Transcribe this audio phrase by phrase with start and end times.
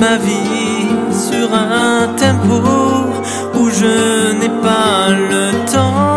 [0.00, 2.60] ma vie sur un tempo
[3.54, 6.14] où je n'ai pas le temps.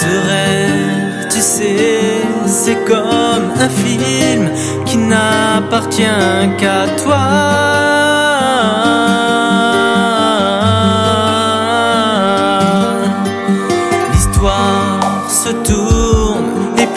[0.00, 4.50] Ce rêve, tu sais, c'est comme un film
[4.84, 6.02] qui n'appartient
[6.58, 7.45] qu'à toi.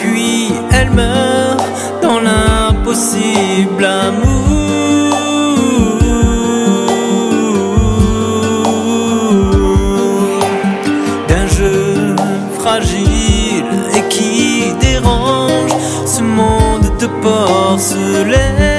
[0.00, 1.64] Puis elle meurt
[2.02, 5.16] dans l'impossible amour
[11.28, 12.16] d'un jeu
[12.58, 13.64] fragile
[13.96, 15.72] et qui dérange
[16.06, 18.69] ce monde de porcelaine.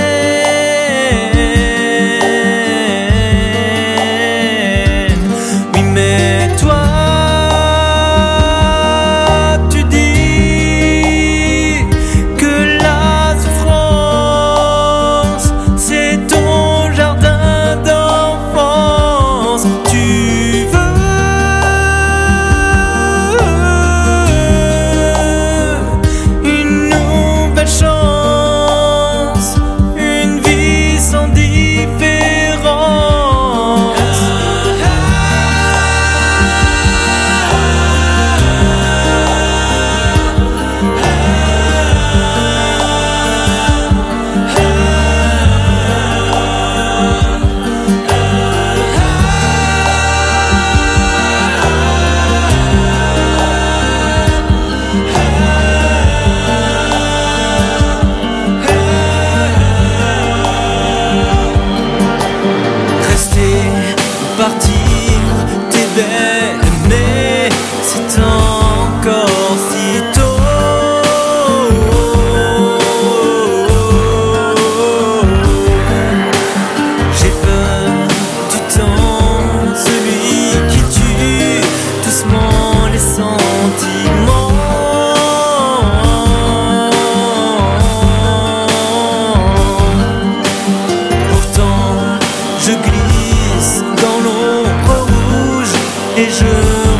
[96.22, 96.54] et je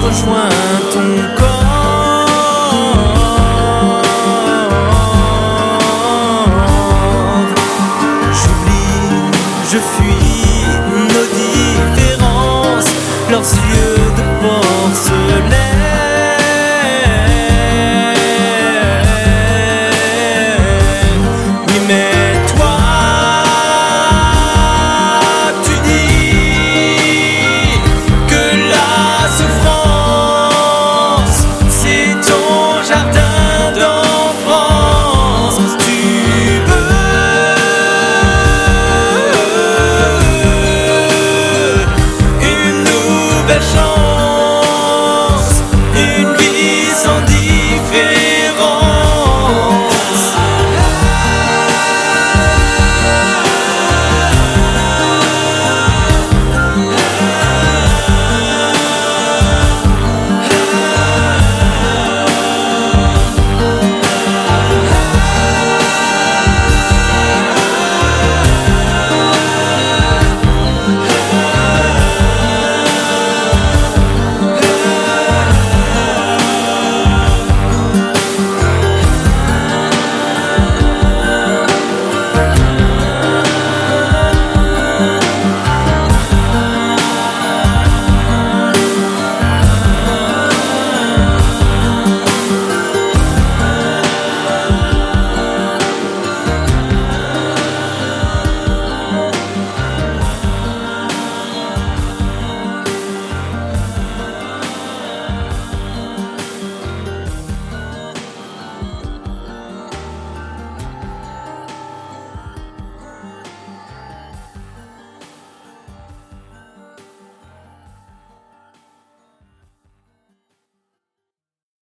[0.04, 0.50] rejoins
[0.94, 2.32] ton corps.
[8.40, 9.04] J'oublie,
[9.72, 10.66] je fuis
[11.14, 12.92] nos différences,
[13.30, 13.91] leurs yeux.